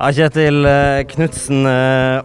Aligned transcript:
Ja, 0.00 0.08
Kjetil 0.16 0.64
eh, 0.64 1.04
Knutsen, 1.04 1.66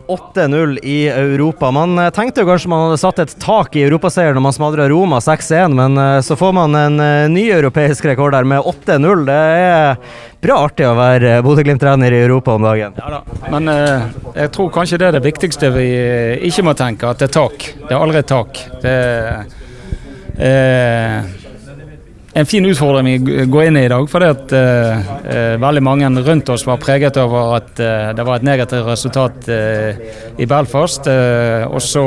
8-0 0.07 0.79
i 0.83 1.07
Europa. 1.09 1.71
Man 1.75 1.99
eh, 1.99 2.09
tenkte 2.15 2.45
jo 2.45 2.47
kanskje 2.47 2.69
man 2.71 2.85
hadde 2.85 2.99
satt 3.01 3.19
et 3.19 3.33
tak 3.43 3.75
i 3.75 3.83
europaseieren 3.83 4.37
når 4.39 4.45
man 4.45 4.55
smadra 4.55 4.85
Roma 4.87 5.19
6-1, 5.19 5.75
men 5.75 5.99
eh, 5.99 6.21
så 6.23 6.37
får 6.39 6.53
man 6.55 6.77
en 6.79 6.95
ny 7.33 7.43
europeisk 7.51 8.07
rekord 8.07 8.31
der 8.31 8.47
med 8.47 8.63
8-0. 8.63 9.25
Det 9.27 9.35
er 9.35 9.99
bra 10.39 10.61
artig 10.69 10.87
å 10.87 10.95
være 10.95 11.43
Bodø-Glimt-trener 11.43 12.15
i 12.15 12.23
Europa 12.23 12.55
om 12.55 12.63
dagen. 12.63 12.95
Ja 12.95 13.17
da, 13.17 13.21
men 13.51 13.67
jeg 13.67 14.55
tror 14.55 14.71
kanskje 14.71 15.01
det 15.01 15.09
er 15.09 15.17
det 15.17 15.25
viktigste 15.27 15.75
vi 15.75 15.89
ikke 16.47 16.69
må 16.69 16.79
tenke, 16.79 17.11
at 17.11 17.19
det 17.19 17.27
er 17.27 17.39
tak. 17.41 17.73
Det 17.81 17.91
er 17.91 17.99
aldri 17.99 18.23
tak. 18.29 18.51
Det 18.85 18.99
er 20.47 21.27
en 22.37 22.45
fin 22.45 22.65
utfordring 22.65 23.05
vi 23.05 23.45
går 23.47 23.63
inn 23.63 23.77
i 23.79 23.85
i 23.85 23.89
dag. 23.91 24.09
fordi 24.11 24.27
at 24.27 24.53
uh, 24.55 25.61
veldig 25.61 25.83
mange 25.83 26.09
rundt 26.25 26.49
oss 26.51 26.65
var 26.67 26.81
preget 26.83 27.17
over 27.17 27.55
at 27.55 27.79
uh, 27.79 28.11
det 28.15 28.25
var 28.27 28.35
et 28.35 28.47
negativt 28.47 28.87
resultat 28.87 29.47
i 30.37 30.45
Belfast. 30.45 31.07
og 31.07 31.81
så 31.81 32.05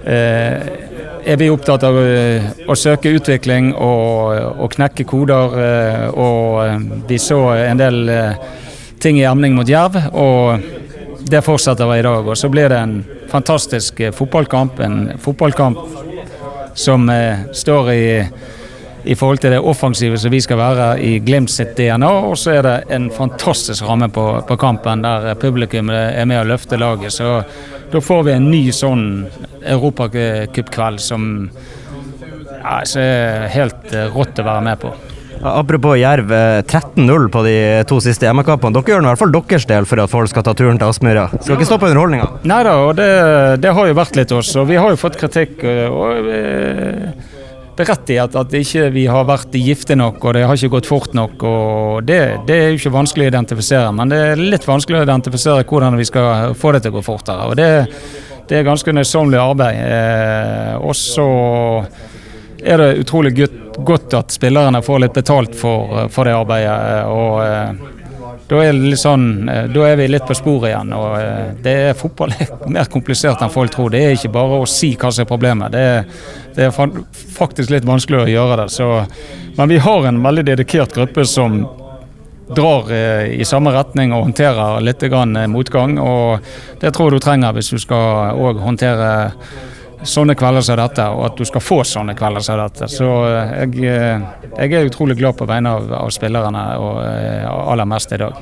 er 0.00 1.36
vi 1.36 1.50
opptatt 1.50 1.82
av 1.84 1.96
å 2.70 2.74
søke 2.78 3.10
utvikling 3.12 3.74
og, 3.74 4.62
og 4.62 4.70
knekke 4.72 5.04
koder. 5.04 5.56
og 6.14 7.02
vi 7.08 7.18
så 7.18 7.40
en 7.66 7.82
del 7.82 7.98
ting 9.00 9.18
i 9.18 9.26
emning 9.28 9.54
mot 9.58 9.68
Jerv, 9.68 9.98
og 10.14 10.62
det 11.30 11.42
fortsetter 11.44 11.90
vi 11.90 11.98
i 11.98 12.06
dag. 12.06 12.26
Og 12.26 12.38
så 12.38 12.48
blir 12.48 12.70
det 12.72 12.78
en 12.78 13.04
fantastisk 13.28 14.00
fotballkamp. 14.14 14.80
En 14.80 15.18
fotballkamp 15.18 15.78
som 16.74 17.10
står 17.52 17.92
i 17.92 18.06
i 19.04 19.14
forhold 19.14 19.40
til 19.42 19.54
det 19.54 19.60
offensive 19.60 20.18
som 20.20 20.32
vi 20.32 20.40
skal 20.44 20.60
være 20.60 20.88
i 21.04 21.18
Glimt 21.24 21.52
sitt 21.52 21.76
DNA. 21.78 22.10
Og 22.30 22.38
så 22.38 22.56
er 22.58 22.66
det 22.66 22.76
en 22.94 23.10
fantastisk 23.14 23.86
ramme 23.88 24.10
på, 24.12 24.26
på 24.48 24.58
kampen 24.60 25.04
der 25.04 25.34
publikum 25.40 25.92
er 25.94 26.26
med 26.28 26.42
å 26.42 26.48
løfte 26.52 26.80
laget. 26.80 27.14
Så 27.16 27.40
da 27.90 28.02
får 28.02 28.26
vi 28.26 28.34
en 28.36 28.50
ny 28.50 28.64
sånn 28.74 29.06
europacupkveld 29.60 31.02
som 31.02 31.30
ja, 32.60 32.80
er 33.00 33.48
helt 33.54 33.96
rått 34.14 34.42
å 34.42 34.46
være 34.46 34.66
med 34.68 34.82
på. 34.82 34.92
Apropos 35.40 35.96
Jerv, 35.96 36.28
13-0 36.68 37.24
eh, 37.24 37.28
på 37.32 37.42
de 37.46 37.56
to 37.88 37.96
siste 38.04 38.26
hjemmekampene. 38.28 38.76
Dere 38.76 38.92
gjør 38.92 39.06
i 39.06 39.08
hvert 39.08 39.20
fall 39.22 39.32
deres 39.32 39.66
del 39.70 39.88
for 39.88 40.02
at 40.02 40.12
folk 40.12 40.28
skal 40.28 40.44
ta 40.44 40.52
turen 40.52 40.76
til 40.80 40.92
Aspmyra. 40.92 41.30
Skal 41.38 41.56
ikke 41.56 41.68
stoppe 41.70 41.88
underholdninga? 41.88 42.26
Nei 42.50 42.60
da, 42.66 42.74
og 42.84 42.92
det, 42.98 43.08
det, 43.64 43.72
har 43.72 43.88
jo 43.88 43.96
vært 43.96 44.20
litt 44.20 44.34
oss. 44.36 44.52
Og 44.60 44.68
vi 44.68 44.76
har 44.76 44.92
jo 44.92 45.00
fått 45.00 45.16
kritikk. 45.22 45.64
og 45.64 46.28
vi, 46.28 46.40
rett 47.88 48.12
i 48.14 48.18
at, 48.22 48.36
at 48.36 48.54
ikke 48.56 48.88
vi 48.94 49.04
har 49.10 49.26
vært 49.28 49.54
gifte 49.56 49.96
nok 49.98 50.24
og 50.24 50.36
det 50.36 50.46
har 50.46 50.58
ikke 50.58 50.74
gått 50.76 50.88
fort 50.90 51.14
nok. 51.16 51.42
og 51.42 52.08
det, 52.08 52.20
det, 52.48 52.56
er 52.56 52.70
jo 52.70 52.80
ikke 52.80 52.94
vanskelig 52.94 53.28
å 53.28 53.32
identifisere, 53.32 53.92
men 53.96 54.12
det 54.12 54.20
er 54.30 54.42
litt 54.42 54.66
vanskelig 54.68 55.00
å 55.00 55.06
identifisere 55.08 55.66
hvordan 55.68 55.98
vi 56.00 56.08
skal 56.08 56.56
få 56.58 56.74
det 56.74 56.84
til 56.84 56.94
å 56.94 56.98
gå 56.98 57.04
fortere. 57.06 57.48
og 57.50 57.56
Det, 57.58 57.70
det 58.50 58.58
er 58.58 58.66
ganske 58.66 58.94
nøysommelig 58.96 59.40
arbeid. 59.42 59.80
Eh, 59.84 60.74
og 60.80 60.96
så 60.98 61.28
er 62.60 62.82
det 62.82 62.90
utrolig 63.04 63.48
godt 63.78 64.16
at 64.18 64.34
spillerne 64.34 64.82
får 64.84 65.04
litt 65.04 65.16
betalt 65.16 65.56
for, 65.56 66.08
for 66.12 66.28
det 66.28 66.36
arbeidet. 66.36 67.06
og 67.08 67.40
eh, 67.44 67.99
da 68.50 68.58
er, 68.66 68.78
sånn, 68.98 69.26
eh, 69.48 69.66
da 69.70 69.84
er, 69.86 69.98
vi 70.00 70.08
litt 70.10 70.26
på 70.26 70.34
sporet 70.34 70.72
igjen. 70.72 70.92
og 70.96 71.12
eh, 71.20 71.50
det 71.62 71.74
er 71.90 71.98
Fotball 71.98 72.34
er 72.34 72.50
mer 72.76 72.90
komplisert 72.90 73.42
enn 73.44 73.52
folk 73.52 73.74
tror. 73.74 73.92
Det 73.94 74.02
er 74.02 74.16
ikke 74.16 74.32
bare 74.34 74.58
å 74.62 74.68
si 74.68 74.96
hva 74.98 75.12
som 75.14 75.22
er 75.24 75.30
problemet. 75.30 75.70
Det 75.74 75.84
er, 75.92 76.08
det 76.56 76.66
er 76.66 76.74
faktisk 77.36 77.70
litt 77.70 77.86
vanskeligere 77.86 78.26
å 78.26 78.34
gjøre 78.34 78.64
det. 78.64 78.68
Så, 78.74 78.88
men 79.58 79.70
vi 79.70 79.78
har 79.84 80.08
en 80.08 80.22
veldig 80.24 80.48
dedikert 80.50 80.96
gruppe 80.96 81.26
som 81.30 81.62
drar 82.50 82.90
eh, 82.90 83.36
i 83.38 83.46
samme 83.46 83.70
retning 83.76 84.16
og 84.16 84.26
håndterer 84.26 84.82
litt 84.82 85.06
motgang. 85.52 85.98
og 86.02 86.40
Det 86.82 86.90
tror 86.90 87.10
jeg 87.10 87.20
du 87.20 87.24
trenger 87.24 87.54
hvis 87.54 87.70
du 87.70 87.78
skal 87.78 88.34
håndtere 88.58 89.10
sånne 90.02 90.34
kvelder 90.38 90.64
som 90.64 90.78
dette, 90.80 91.06
og 91.12 91.24
at 91.28 91.38
du 91.38 91.44
skal 91.48 91.62
få 91.64 91.80
sånne 91.86 92.14
kvelder 92.18 92.44
som 92.44 92.58
dette. 92.60 92.88
Så 92.90 93.08
eh, 93.28 93.52
jeg, 93.64 93.84
eh, 93.90 94.52
jeg 94.56 94.76
er 94.76 94.88
utrolig 94.88 95.16
glad 95.18 95.36
på 95.38 95.48
vegne 95.48 95.74
av, 95.76 95.90
av 96.06 96.12
spillerne, 96.14 96.64
og 96.80 97.00
eh, 97.04 97.44
aller 97.46 97.88
mest 97.88 98.14
i 98.16 98.20
dag. 98.20 98.38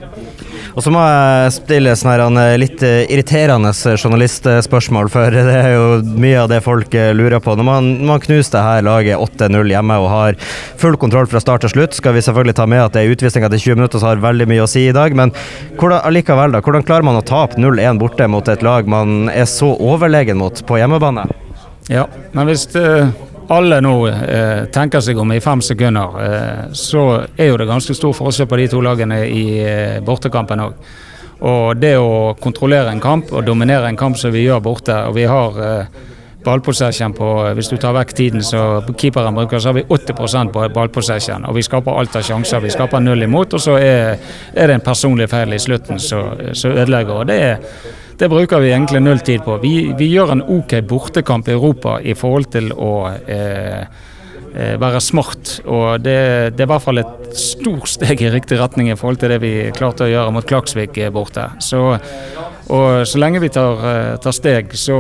Og 0.79 0.85
så 0.85 0.93
må 0.95 1.03
jeg 1.03 1.55
stille 1.57 1.95
sånne 1.99 2.45
litt 2.61 2.83
irriterende 2.85 3.73
journalistspørsmål, 3.73 5.11
for 5.13 5.35
det 5.39 5.57
er 5.57 5.73
jo 5.75 5.89
mye 6.21 6.45
av 6.45 6.53
det 6.53 6.63
folk 6.67 6.95
lurer 6.95 7.43
på. 7.43 7.57
Når 7.59 7.67
man, 7.67 7.91
man 8.13 8.23
knuser 8.23 8.59
det 8.59 8.65
her 8.65 8.87
laget 8.87 9.19
8-0 9.41 9.75
hjemme 9.75 9.99
og 10.03 10.11
har 10.13 10.39
full 10.79 10.99
kontroll 11.01 11.29
fra 11.31 11.43
start 11.43 11.67
til 11.67 11.75
slutt, 11.75 11.99
skal 11.99 12.15
vi 12.17 12.23
selvfølgelig 12.25 12.59
ta 12.61 12.69
med 12.71 12.85
at 12.85 12.95
det 12.95 13.05
er 13.05 13.17
utvisning 13.17 13.47
etter 13.49 13.61
20 13.61 13.81
minutter 13.81 14.03
som 14.03 14.13
har 14.13 14.23
veldig 14.23 14.49
mye 14.51 14.65
å 14.65 14.71
si 14.71 14.87
i 14.89 14.95
dag, 14.95 15.17
men 15.19 15.35
hvordan, 15.79 16.01
allikevel 16.07 16.55
da, 16.55 16.63
hvordan 16.65 16.87
klarer 16.87 17.07
man 17.07 17.19
å 17.19 17.27
tape 17.27 17.59
0-1 17.59 18.01
borte 18.01 18.31
mot 18.31 18.49
et 18.49 18.65
lag 18.67 18.89
man 18.89 19.29
er 19.33 19.49
så 19.51 19.73
overlegen 19.75 20.39
mot 20.39 20.63
på 20.69 20.79
hjemmebane? 20.81 21.27
Ja, 21.89 22.05
men 22.33 22.49
hvis 22.51 22.67
uh, 22.77 23.09
alle 23.49 23.79
nå 23.81 23.93
eh, 24.09 24.67
tenker 24.73 25.01
seg 25.01 25.17
om 25.19 25.31
i 25.33 25.41
fem 25.41 25.63
sekunder, 25.65 26.17
eh, 26.21 26.65
så 26.77 27.05
er 27.33 27.49
jo 27.49 27.57
det 27.57 27.69
ganske 27.71 27.95
stor 27.97 28.13
forskjell 28.13 28.49
på 28.51 28.59
de 28.61 28.67
to 28.69 28.83
lagene 28.85 29.23
i 29.25 29.45
bortekampen 30.05 30.61
òg. 30.67 30.75
Og 31.49 31.81
det 31.81 31.95
å 31.97 32.35
kontrollere 32.37 32.93
en 32.93 33.01
kamp 33.01 33.33
og 33.33 33.47
dominere 33.47 33.89
en 33.89 33.97
kamp 33.97 34.19
som 34.21 34.35
vi 34.35 34.45
gjør 34.45 34.61
borte, 34.61 34.93
og 35.09 35.17
vi 35.17 35.25
har 35.31 35.57
ballpossession 36.45 37.15
på 37.17 37.29
Hvis 37.57 37.71
du 37.73 37.77
tar 37.81 37.95
vekk 37.97 38.13
tiden 38.17 38.45
som 38.45 38.85
keeperen 38.95 39.35
bruker, 39.35 39.59
så 39.59 39.73
har 39.73 39.79
vi 39.79 39.87
80 39.89 40.53
på 40.53 40.69
ballpossession. 40.75 41.47
Og 41.49 41.57
vi 41.57 41.65
skaper 41.67 41.99
alt 41.99 42.17
av 42.17 42.23
sjanser. 42.23 42.61
Vi 42.61 42.71
skaper 42.71 43.01
null 43.01 43.23
imot, 43.23 43.55
og 43.55 43.61
så 43.61 43.79
er, 43.79 44.19
er 44.55 44.71
det 44.71 44.79
en 44.79 44.85
personlig 44.85 45.29
feil 45.31 45.53
i 45.53 45.59
slutten 45.59 45.99
som 45.99 46.37
ødelegger. 46.39 47.15
og 47.15 47.27
det 47.27 47.41
er 47.43 47.59
det 48.19 48.29
bruker 48.29 48.59
vi 48.61 48.73
egentlig 48.73 49.03
null 49.03 49.21
tid 49.23 49.45
på. 49.47 49.57
Vi, 49.63 49.73
vi 49.99 50.09
gjør 50.11 50.33
en 50.35 50.43
OK 50.43 50.75
bortekamp 50.89 51.49
i 51.49 51.55
Europa 51.55 51.99
i 52.03 52.17
forhold 52.19 52.49
til 52.51 52.73
å 52.75 52.93
eh, 53.15 53.85
være 54.55 55.01
smart. 55.05 55.59
Og 55.67 56.01
det, 56.03 56.19
det, 56.57 56.63
er 56.63 56.69
i 56.69 56.73
hvert 56.73 56.85
fall 56.85 57.03
et 57.03 57.29
stort 57.39 57.91
steg 57.97 58.23
i 58.23 58.33
riktig 58.33 58.61
retning 58.61 58.93
i 58.93 58.97
forhold 58.99 59.21
til 59.23 59.35
det 59.35 59.43
vi 59.45 59.53
klarte 59.77 60.07
å 60.07 60.11
gjøre 60.11 60.35
mot 60.35 60.49
Klaksvik 60.49 60.99
borte. 61.15 61.49
Så, 61.65 61.83
og 62.69 63.07
så 63.09 63.21
lenge 63.21 63.41
vi 63.41 63.49
tar, 63.53 63.85
eh, 63.91 64.17
tar 64.21 64.35
steg, 64.37 64.75
så, 64.77 64.99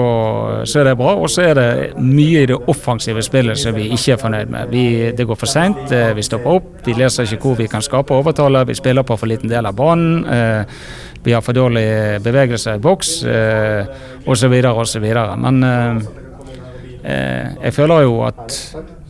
så, 0.64 0.80
er 0.80 0.90
det 0.90 0.96
bra. 1.00 1.16
Og 1.20 1.28
så 1.32 1.48
er 1.50 1.58
det 1.58 1.68
mye 2.00 2.44
i 2.44 2.48
det 2.48 2.56
offensive 2.70 3.24
spillet 3.24 3.60
som 3.60 3.76
vi 3.76 3.90
ikke 3.92 4.14
er 4.14 4.22
fornøyd 4.22 4.54
med. 4.54 4.72
Vi, 4.72 4.86
det 5.16 5.26
går 5.28 5.40
for 5.40 5.50
seint, 5.50 5.84
eh, 5.92 6.14
vi 6.16 6.24
stopper 6.24 6.60
opp, 6.60 6.70
vi 6.86 6.96
leser 6.96 7.28
ikke 7.28 7.42
hvor 7.44 7.60
vi 7.60 7.68
kan 7.70 7.84
skape 7.84 8.16
overtale, 8.16 8.64
vi 8.68 8.78
spiller 8.78 9.06
på 9.06 9.18
for 9.20 9.30
liten 9.30 9.52
del 9.52 9.68
av 9.68 9.76
banen. 9.76 10.24
Eh, 10.24 10.80
vi 11.24 11.32
har 11.32 11.42
for 11.44 11.52
dårlig 11.52 12.22
bevegelse 12.24 12.78
i 12.78 12.80
boks 12.80 13.10
eh, 13.28 13.88
osv. 14.26 14.54
osv. 14.70 15.08
Men 15.36 15.64
eh, 15.66 15.96
eh, 17.02 17.50
jeg 17.66 17.74
føler 17.74 18.06
jo 18.06 18.22
at 18.24 18.54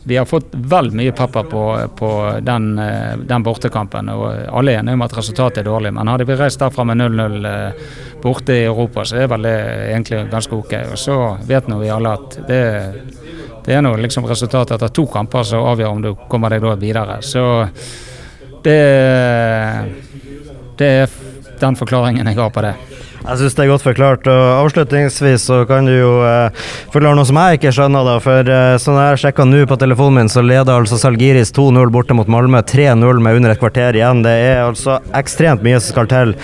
vi 0.03 0.17
har 0.17 0.25
fått 0.25 0.45
vel 0.51 0.91
mye 0.91 1.11
pepper 1.11 1.43
på, 1.43 1.63
på 1.97 2.39
den, 2.41 2.79
eh, 2.79 3.17
den, 3.17 3.43
bortekampen. 3.43 4.09
og 4.09 4.33
Alle 4.47 4.73
er 4.73 4.79
enige 4.79 4.93
om 4.97 5.05
at 5.05 5.17
resultatet 5.17 5.61
er 5.61 5.69
dårlig, 5.69 5.93
men 5.93 6.07
hadde 6.07 6.27
vi 6.27 6.37
reist 6.39 6.59
derfra 6.59 6.85
med 6.87 6.97
0-0 7.01 7.49
eh, 7.49 7.89
borte 8.21 8.55
i 8.55 8.65
Europa, 8.65 9.05
så 9.05 9.19
er 9.19 9.31
vel 9.31 9.47
det 9.47 9.55
egentlig 9.91 10.23
ganske 10.31 10.55
ok. 10.55 10.75
Og 10.93 10.97
Så 10.99 11.17
vet 11.47 11.67
nå 11.67 11.79
vi 11.79 11.91
alle 11.93 12.13
at 12.15 12.39
det, 12.47 12.61
det 13.65 13.75
er 13.75 13.83
nå 13.85 13.95
liksom 13.99 14.27
resultatet 14.29 14.77
etter 14.77 14.93
to 14.95 15.07
kamper 15.11 15.43
som 15.43 15.67
avgjør 15.73 15.95
om 15.95 16.05
du 16.07 16.13
kommer 16.29 16.55
deg 16.55 16.63
da 16.63 16.75
videre. 16.79 17.19
Så 17.21 17.43
det, 18.63 18.79
det 20.79 20.93
er 21.03 21.19
den 21.59 21.75
forklaringen 21.75 22.27
jeg 22.27 22.39
har 22.39 22.55
på 22.55 22.63
det. 22.63 22.75
Jeg 23.19 23.39
syns 23.41 23.55
det 23.57 23.63
er 23.65 23.71
godt 23.73 23.83
forklart. 23.83 24.27
og 24.31 24.43
Avslutningsvis 24.63 25.47
så 25.49 25.61
kan 25.69 25.87
du 25.87 25.93
jo 25.93 26.11
eh, 26.25 26.65
forklare 26.93 27.17
noe 27.17 27.27
som 27.27 27.39
jeg 27.41 27.59
ikke 27.59 27.73
skjønner. 27.75 28.07
da, 28.07 28.15
for 28.23 28.51
eh, 28.55 28.75
sånn 28.81 28.99
jeg 29.01 29.21
sjekka 29.23 29.45
nå 29.47 29.65
på 29.69 29.77
telefonen 29.81 30.21
min, 30.21 30.31
så 30.31 30.43
leder 30.45 30.73
altså 30.75 30.99
Salgiris 31.01 31.51
2-0 31.55 31.91
borte 31.93 32.15
mot 32.17 32.29
Malmö. 32.31 32.61
3-0 32.63 33.21
med 33.23 33.39
under 33.39 33.53
et 33.53 33.61
kvarter 33.61 33.99
igjen. 33.99 34.23
Det 34.25 34.35
er 34.47 34.63
altså 34.63 34.99
ekstremt 35.19 35.65
mye 35.65 35.81
som 35.81 35.93
skal 35.93 36.09
til 36.11 36.35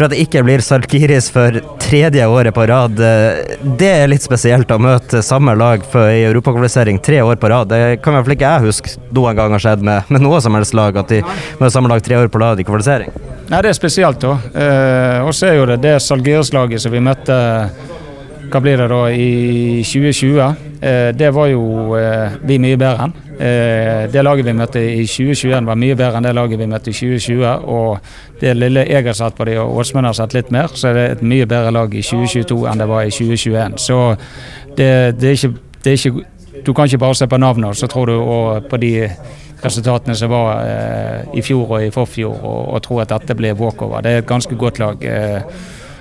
for 0.00 0.06
at 0.06 0.14
det 0.14 0.22
ikke 0.22 0.44
blir 0.46 0.62
Salgiris 0.64 1.28
for 1.34 1.58
tredje 1.82 2.28
året 2.30 2.54
på 2.56 2.68
rad. 2.70 3.02
Eh, 3.04 3.58
det 3.80 3.90
er 4.04 4.12
litt 4.12 4.24
spesielt 4.24 4.70
å 4.70 4.80
møte 4.80 5.24
samme 5.26 5.56
lag 5.58 5.82
i 5.90 6.22
europakvalifisering 6.30 7.02
tre 7.04 7.20
år 7.26 7.40
på 7.42 7.50
rad. 7.52 7.72
Det 7.74 8.00
kan 8.04 8.14
i 8.14 8.20
hvert 8.20 8.30
fall 8.30 8.38
ikke 8.38 8.54
jeg 8.54 8.70
huske 8.70 8.96
noen 9.16 9.36
gang 9.36 9.58
har 9.58 9.66
skjedd 9.66 9.84
med, 9.84 10.08
med 10.08 10.24
noe 10.24 10.40
som 10.40 10.56
helst 10.56 10.78
lag, 10.78 10.96
at 10.96 11.10
de 11.10 11.24
møter 11.26 11.74
samme 11.74 11.90
lag 11.92 12.06
tre 12.06 12.22
år 12.22 12.32
på 12.32 12.42
rad 12.42 12.62
i 12.62 12.66
kvalifisering. 12.68 13.29
Nei, 13.50 13.64
det 13.66 13.72
er 13.72 13.74
spesielt, 13.74 14.22
da. 14.22 14.36
Eh, 14.54 15.24
og 15.26 15.32
så 15.34 15.48
er 15.48 15.56
jo 15.58 15.64
det 15.66 15.80
det 15.82 15.96
Salgeres-laget 16.04 16.82
som 16.84 16.92
vi 16.94 17.00
møtte 17.02 17.38
hva 18.50 18.60
blir 18.62 18.78
det 18.78 18.86
da, 18.90 19.00
i 19.10 19.82
2020. 19.86 20.68
Eh, 20.80 21.08
det 21.18 21.32
var 21.34 21.48
jo 21.50 21.96
eh, 21.98 22.36
vi 22.46 22.60
mye 22.62 22.78
bedre 22.78 23.08
enn. 23.08 23.16
Eh, 23.40 24.04
det 24.12 24.22
laget 24.22 24.46
vi 24.46 24.54
møtte 24.54 24.82
i 24.82 25.02
2021 25.02 25.66
var 25.66 25.78
mye 25.82 25.96
bedre 25.98 26.20
enn 26.20 26.28
det 26.28 26.34
laget 26.36 26.62
vi 26.62 26.68
møtte 26.70 26.92
i 26.92 26.96
2020. 26.96 27.66
Og 27.74 28.38
det 28.40 28.54
lille 28.54 28.86
jeg 28.86 29.06
har 29.08 29.18
sett 29.18 29.38
på 29.38 29.48
de, 29.48 29.58
og 29.58 29.82
Åsmund 29.82 30.06
har 30.06 30.14
sett 30.18 30.36
litt 30.38 30.54
mer, 30.54 30.70
så 30.74 30.92
er 30.92 30.98
det 30.98 31.06
et 31.16 31.26
mye 31.34 31.50
bedre 31.50 31.74
lag 31.74 31.94
i 31.94 32.04
2022 32.06 32.60
enn 32.70 32.82
det 32.84 32.90
var 32.90 33.06
i 33.06 33.14
2021. 33.14 33.78
Så 33.82 34.00
det, 34.78 34.92
det, 35.18 35.32
er, 35.32 35.38
ikke, 35.38 35.54
det 35.82 35.90
er 35.92 35.98
ikke 35.98 36.28
du 36.64 36.72
kan 36.74 36.86
ikke 36.86 37.02
bare 37.02 37.14
se 37.18 37.28
på 37.30 37.38
navnet, 37.40 37.76
så 37.78 37.88
tror 37.90 38.10
du 38.10 38.16
på 38.68 38.80
de 38.80 38.94
resultatene 39.62 40.14
som 40.16 40.30
var 40.32 40.64
eh, 40.64 41.36
i 41.36 41.42
fjor 41.44 41.76
og 41.76 41.84
i 41.84 41.92
forfjor, 41.92 42.32
og, 42.32 42.60
og 42.74 42.82
tro 42.84 43.00
at 43.02 43.12
dette 43.12 43.36
blir 43.36 43.58
walkover. 43.58 44.02
Det 44.04 44.12
er 44.12 44.22
et 44.22 44.28
ganske 44.28 44.56
godt 44.56 44.80
lag. 44.80 45.04
Eh, 45.04 45.42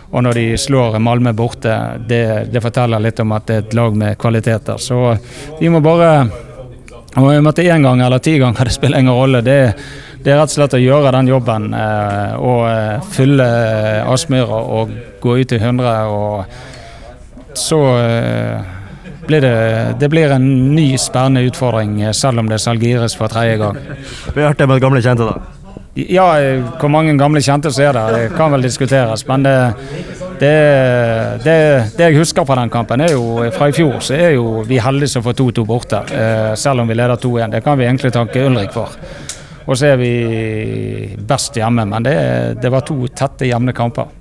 og 0.09 0.23
når 0.25 0.39
de 0.39 0.45
slår 0.57 0.97
Malmö 1.03 1.33
borte, 1.37 1.75
det, 2.09 2.23
det, 2.49 2.61
forteller 2.63 3.03
litt 3.03 3.19
om 3.21 3.35
at 3.35 3.45
det 3.47 3.57
er 3.57 3.65
et 3.67 3.75
lag 3.77 3.97
med 3.97 4.17
kvaliteter. 4.21 4.79
Så 4.81 5.17
vi 5.59 5.69
må 5.69 5.83
bare 5.85 6.29
Om 7.15 7.25
vi 7.25 7.39
måtte 7.41 7.63
én 7.65 7.81
gang 7.81 8.01
eller 8.05 8.19
ti 8.21 8.37
ganger, 8.37 8.63
det 8.69 8.73
spiller 8.73 8.99
ingen 8.99 9.13
rolle. 9.13 9.41
Det, 9.41 9.73
det, 10.23 10.31
er 10.31 10.37
rett 10.37 10.51
og 10.51 10.55
slett 10.59 10.75
å 10.77 10.81
gjøre 10.81 11.11
den 11.15 11.31
jobben 11.31 11.73
eh, 11.73 12.35
og 12.37 12.67
eh, 12.69 13.07
fylle 13.15 13.47
Aspmyra 14.05 14.59
og 14.77 14.91
gå 15.21 15.39
ut 15.41 15.51
i 15.51 15.57
100. 15.57 16.05
og 16.05 17.57
så 17.57 17.79
eh, 17.97 18.78
blir 19.29 19.45
det, 19.45 19.53
det 20.01 20.09
blir 20.11 20.33
en 20.33 20.49
ny 20.75 20.89
spennende 20.97 21.45
utfordring, 21.47 22.01
selv 22.17 22.41
om 22.41 22.49
det 22.49 22.59
Salgiris 22.63 23.15
for 23.17 23.31
tredje 23.31 23.59
gang. 23.61 23.79
Vi 24.33 24.41
har 24.41 24.51
hørt 24.51 24.61
det 24.61 24.67
med 24.69 24.81
gamle 24.83 25.01
kjente, 25.05 25.29
da. 25.29 25.55
Ja, 25.99 26.27
hvor 26.79 26.91
mange 26.91 27.15
gamle 27.19 27.41
kjente 27.43 27.71
som 27.73 27.83
er 27.83 27.97
der, 27.97 28.13
det 28.15 28.35
kan 28.37 28.53
vel 28.53 28.63
diskuteres. 28.63 29.25
Men 29.27 29.43
det, 29.43 29.55
det, 30.39 30.53
det, 31.43 31.55
jeg 31.97 32.17
husker 32.19 32.45
fra 32.47 32.59
den 32.61 32.71
kampen, 32.71 33.01
er 33.03 33.15
jo 33.15 33.49
fra 33.55 33.69
i 33.69 33.75
fjor, 33.75 33.97
så 34.05 34.15
er 34.15 34.35
jo 34.37 34.61
vi 34.67 34.79
heldige 34.79 35.15
som 35.15 35.25
får 35.25 35.35
2-2 35.41 35.65
borte. 35.67 36.03
Eh, 36.13 36.53
selv 36.59 36.85
om 36.85 36.89
vi 36.89 36.97
leder 36.97 37.19
2-1. 37.19 37.57
Det 37.57 37.63
kan 37.65 37.79
vi 37.79 37.89
egentlig 37.89 38.13
takke 38.15 38.45
Ulrik 38.47 38.71
for. 38.75 38.95
Og 39.65 39.77
så 39.77 39.91
er 39.91 39.99
vi 40.01 40.13
best 41.29 41.57
hjemme, 41.59 41.85
men 41.89 42.05
det, 42.05 42.15
det 42.61 42.71
var 42.73 42.85
to 42.87 43.01
tette, 43.13 43.49
jevne 43.49 43.75
kamper. 43.75 44.18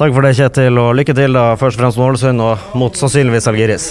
Takk 0.00 0.14
for 0.16 0.24
det, 0.24 0.30
Kjetil, 0.38 0.78
og 0.80 0.94
lykke 0.96 1.12
til 1.12 1.34
da 1.36 1.42
først 1.60 1.76
og 1.76 1.82
fremst 1.82 1.98
med 2.00 2.06
Ålesund 2.06 2.40
og 2.40 2.70
mot 2.80 2.96
sannsynligvis 2.96 3.48
Algeris. 3.50 3.90